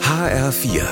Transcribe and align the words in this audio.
HR4, 0.00 0.84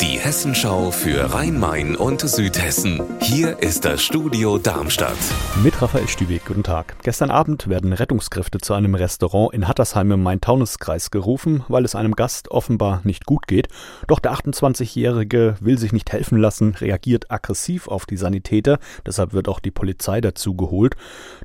die 0.00 0.18
Hessenschau 0.18 0.90
für 0.90 1.34
Rhein-Main 1.34 1.96
und 1.96 2.22
Südhessen. 2.22 3.02
Hier 3.20 3.58
ist 3.58 3.84
das 3.84 4.02
Studio 4.02 4.56
Darmstadt. 4.56 5.18
Mit 5.62 5.82
Raphael 5.82 6.08
Stüweg, 6.08 6.46
guten 6.46 6.62
Tag. 6.62 6.96
Gestern 7.02 7.30
Abend 7.30 7.68
werden 7.68 7.92
Rettungskräfte 7.92 8.56
zu 8.56 8.72
einem 8.72 8.94
Restaurant 8.94 9.52
in 9.52 9.68
Hattersheim 9.68 10.12
im 10.12 10.22
Main-Taunus-Kreis 10.22 11.10
gerufen, 11.10 11.62
weil 11.68 11.84
es 11.84 11.94
einem 11.94 12.16
Gast 12.16 12.50
offenbar 12.50 13.02
nicht 13.04 13.26
gut 13.26 13.46
geht. 13.46 13.68
Doch 14.06 14.18
der 14.18 14.32
28-Jährige 14.32 15.56
will 15.60 15.76
sich 15.76 15.92
nicht 15.92 16.10
helfen 16.10 16.38
lassen, 16.38 16.74
reagiert 16.76 17.30
aggressiv 17.30 17.86
auf 17.86 18.06
die 18.06 18.16
Sanitäter, 18.16 18.78
deshalb 19.04 19.34
wird 19.34 19.46
auch 19.46 19.60
die 19.60 19.72
Polizei 19.72 20.22
dazu 20.22 20.56
geholt. 20.56 20.94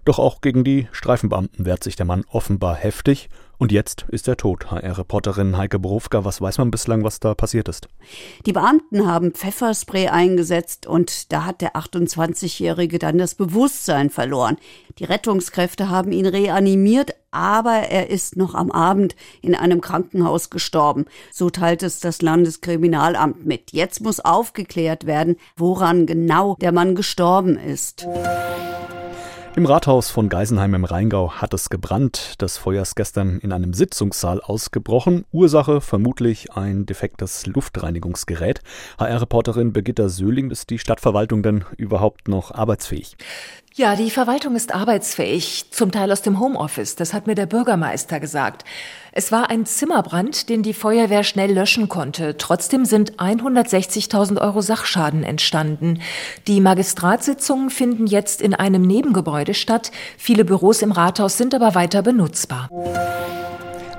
Doch 0.06 0.20
auch 0.20 0.40
gegen 0.40 0.64
die 0.64 0.88
Streifenbeamten 0.94 1.66
wehrt 1.66 1.84
sich 1.84 1.98
der 1.98 2.06
Mann 2.06 2.24
offenbar 2.30 2.76
heftig. 2.76 3.28
Und 3.58 3.72
jetzt 3.72 4.06
ist 4.10 4.28
er 4.28 4.38
tot. 4.38 4.70
HR-Reporterin 4.72 5.58
Heike 5.58 5.80
Borowka, 5.80 6.26
was 6.26 6.42
weiß 6.42 6.58
man 6.58 6.72
bislang, 6.72 7.04
was 7.04 7.20
da 7.20 7.34
passiert 7.34 7.70
ist? 7.70 7.88
Die 8.46 8.54
Beamten 8.54 9.08
haben 9.08 9.32
Pfefferspray 9.32 10.08
eingesetzt 10.08 10.86
und 10.88 11.32
da 11.32 11.46
hat 11.46 11.62
der 11.62 11.76
28-Jährige 11.76 13.00
dann 13.00 13.18
das 13.18 13.36
Bewusstsein 13.36 14.10
verloren. 14.10 14.58
Die 15.00 15.06
Rettungskräfte 15.06 15.90
haben 15.90 16.12
ihn 16.12 16.26
reanimiert, 16.26 17.16
aber 17.32 17.90
er 17.90 18.10
ist 18.10 18.38
noch 18.38 18.56
am 18.56 18.72
Abend 18.72 19.16
in 19.42 19.56
einem 19.56 19.82
Krankenhaus 19.82 20.50
gestorben. 20.50 21.06
So 21.32 21.50
teilt 21.50 21.84
es 21.84 22.00
das 22.00 22.22
Landeskriminalamt 22.22 23.46
mit. 23.46 23.72
Jetzt 23.72 24.02
muss 24.02 24.20
aufgeklärt 24.20 25.06
werden, 25.06 25.36
woran 25.58 26.06
genau 26.06 26.56
der 26.62 26.72
Mann 26.72 26.96
gestorben 26.96 27.58
ist. 27.58 28.08
Im 29.58 29.66
Rathaus 29.66 30.10
von 30.10 30.28
Geisenheim 30.28 30.74
im 30.74 30.84
Rheingau 30.84 31.36
hat 31.36 31.54
es 31.54 31.70
gebrannt. 31.70 32.34
Das 32.40 32.58
Feuer 32.58 32.82
ist 32.82 32.98
gestern 32.98 33.40
in 33.40 33.54
einem 33.54 33.72
Sitzungssaal 33.72 34.42
ausgebrochen. 34.42 35.24
Ursache 35.32 35.80
vermutlich 35.80 36.52
ein 36.52 36.86
defektes 36.86 37.46
Luftreinigungsgerät. 37.46 38.60
HR-Reporterin 39.00 39.72
Birgitta 39.72 40.10
Söhling, 40.10 40.52
ist 40.52 40.72
die 40.72 40.78
Stadtverwaltung 40.78 41.42
denn 41.42 41.64
überhaupt 41.78 42.28
noch 42.28 42.52
arbeitsfähig? 42.52 43.16
Ja, 43.78 43.98
die 43.98 44.10
Verwaltung 44.10 44.56
ist 44.56 44.74
arbeitsfähig, 44.74 45.66
zum 45.70 45.92
Teil 45.92 46.10
aus 46.10 46.22
dem 46.22 46.40
Homeoffice, 46.40 46.96
das 46.96 47.14
hat 47.14 47.28
mir 47.28 47.36
der 47.36 47.46
Bürgermeister 47.46 48.22
gesagt. 48.22 48.64
Es 49.12 49.34
war 49.34 49.50
ein 49.50 49.66
Zimmerbrand, 49.66 50.48
den 50.48 50.64
die 50.64 50.74
Feuerwehr 50.74 51.26
schnell 51.26 51.52
löschen 51.52 51.90
konnte. 51.90 52.38
Trotzdem 52.38 52.86
sind 52.86 53.18
160.000 53.18 54.40
Euro 54.40 54.62
Sachschaden 54.62 55.24
entstanden. 55.24 56.00
Die 56.48 56.62
Magistratssitzungen 56.62 57.70
finden 57.70 58.08
jetzt 58.08 58.42
in 58.42 58.54
einem 58.54 58.84
Nebengebäude 58.84 59.54
statt. 59.54 59.92
Viele 60.18 60.46
Büros 60.46 60.82
im 60.82 60.94
Rathaus 60.94 61.38
sind 61.38 61.54
aber 61.54 61.76
weiter 61.76 62.02
benutzbar. 62.02 62.70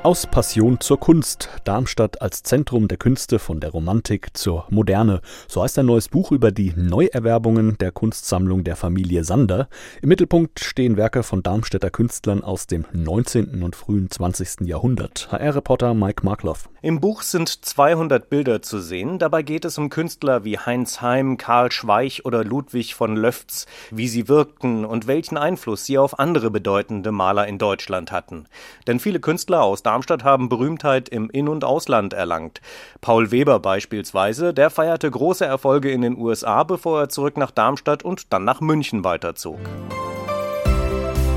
Aus 0.06 0.28
Passion 0.28 0.78
zur 0.78 1.00
Kunst. 1.00 1.48
Darmstadt 1.64 2.22
als 2.22 2.44
Zentrum 2.44 2.86
der 2.86 2.96
Künste 2.96 3.40
von 3.40 3.58
der 3.58 3.70
Romantik 3.70 4.36
zur 4.36 4.64
Moderne. 4.70 5.20
So 5.48 5.64
heißt 5.64 5.80
ein 5.80 5.86
neues 5.86 6.08
Buch 6.08 6.30
über 6.30 6.52
die 6.52 6.72
Neuerwerbungen 6.76 7.76
der 7.78 7.90
Kunstsammlung 7.90 8.62
der 8.62 8.76
Familie 8.76 9.24
Sander. 9.24 9.68
Im 10.02 10.10
Mittelpunkt 10.10 10.60
stehen 10.60 10.96
Werke 10.96 11.24
von 11.24 11.42
Darmstädter 11.42 11.90
Künstlern 11.90 12.44
aus 12.44 12.68
dem 12.68 12.84
19. 12.92 13.64
und 13.64 13.74
frühen 13.74 14.08
20. 14.08 14.68
Jahrhundert. 14.68 15.26
HR-Reporter 15.32 15.92
Mike 15.92 16.24
Markloff. 16.24 16.68
Im 16.82 17.00
Buch 17.00 17.22
sind 17.22 17.48
200 17.48 18.30
Bilder 18.30 18.62
zu 18.62 18.78
sehen. 18.78 19.18
Dabei 19.18 19.42
geht 19.42 19.64
es 19.64 19.76
um 19.76 19.90
Künstler 19.90 20.44
wie 20.44 20.56
Heinz 20.56 21.00
Heim, 21.00 21.36
Karl 21.36 21.72
Schweich 21.72 22.24
oder 22.24 22.44
Ludwig 22.44 22.94
von 22.94 23.16
Löfts, 23.16 23.66
wie 23.90 24.06
sie 24.06 24.28
wirkten 24.28 24.84
und 24.84 25.08
welchen 25.08 25.36
Einfluss 25.36 25.84
sie 25.84 25.98
auf 25.98 26.20
andere 26.20 26.52
bedeutende 26.52 27.10
Maler 27.10 27.48
in 27.48 27.58
Deutschland 27.58 28.12
hatten. 28.12 28.46
Denn 28.86 29.00
viele 29.00 29.18
Künstler 29.18 29.64
aus 29.64 29.82
Darmstadt 29.82 29.95
Darmstadt 29.96 30.24
haben 30.24 30.50
Berühmtheit 30.50 31.08
im 31.08 31.30
In- 31.30 31.48
und 31.48 31.64
Ausland 31.64 32.12
erlangt. 32.12 32.60
Paul 33.00 33.30
Weber 33.30 33.60
beispielsweise, 33.60 34.52
der 34.52 34.68
feierte 34.68 35.10
große 35.10 35.46
Erfolge 35.46 35.90
in 35.90 36.02
den 36.02 36.18
USA, 36.18 36.64
bevor 36.64 37.00
er 37.00 37.08
zurück 37.08 37.38
nach 37.38 37.50
Darmstadt 37.50 38.02
und 38.02 38.30
dann 38.30 38.44
nach 38.44 38.60
München 38.60 39.04
weiterzog. 39.04 39.58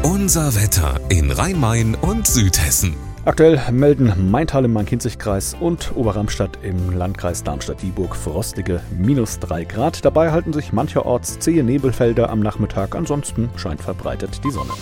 Unser 0.04 0.54
Wetter 0.56 1.00
in 1.08 1.32
Rhein-Main 1.32 1.96
und 1.96 2.28
Südhessen. 2.28 2.98
Aktuell 3.24 3.62
melden 3.72 4.30
Maintal 4.30 4.66
im 4.66 4.74
Main-Kinzig-Kreis 4.74 5.56
und 5.58 5.94
Oberramstadt 5.96 6.60
im 6.62 6.92
Landkreis 6.92 7.46
Darmstadt-Dieburg 7.46 8.14
frostige 8.14 8.82
minus 8.92 9.40
3 9.40 9.64
Grad. 9.64 10.04
Dabei 10.04 10.34
halten 10.34 10.52
sich 10.52 10.74
mancherorts 10.74 11.40
zähe 11.40 11.64
Nebelfelder 11.64 12.30
am 12.30 12.42
Nachmittag, 12.42 12.94
ansonsten 12.94 13.50
scheint 13.56 13.82
verbreitet 13.82 14.42
die 14.44 14.52
Sonne. 14.52 14.74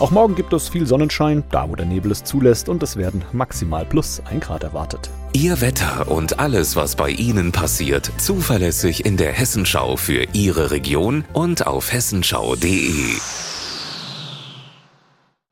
Auch 0.00 0.10
morgen 0.10 0.34
gibt 0.34 0.52
es 0.52 0.68
viel 0.68 0.86
Sonnenschein, 0.86 1.44
da 1.52 1.68
wo 1.68 1.76
der 1.76 1.86
Nebel 1.86 2.10
es 2.10 2.24
zulässt, 2.24 2.68
und 2.68 2.82
es 2.82 2.96
werden 2.96 3.24
maximal 3.32 3.84
plus 3.84 4.20
1 4.28 4.44
Grad 4.44 4.64
erwartet. 4.64 5.08
Ihr 5.32 5.60
Wetter 5.60 6.10
und 6.10 6.40
alles, 6.40 6.74
was 6.74 6.96
bei 6.96 7.10
Ihnen 7.10 7.52
passiert, 7.52 8.10
zuverlässig 8.18 9.04
in 9.04 9.16
der 9.16 9.32
Hessenschau 9.32 9.96
für 9.96 10.26
Ihre 10.32 10.72
Region 10.72 11.24
und 11.32 11.66
auf 11.66 11.92
hessenschau.de. 11.92 13.43